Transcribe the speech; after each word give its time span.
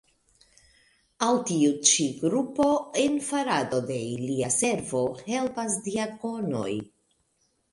Al 1.25 1.35
tiu 1.49 1.73
ĉi 1.89 2.07
grupo 2.21 2.65
en 3.03 3.19
farado 3.27 3.83
de 3.91 3.99
ilia 4.15 4.51
servo 4.57 5.05
helpas 5.29 5.77
diakonoj. 5.91 6.69